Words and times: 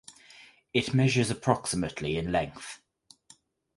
It 0.73 0.95
measures 0.95 1.29
approximately 1.29 2.17
in 2.17 2.31
length. 2.31 2.81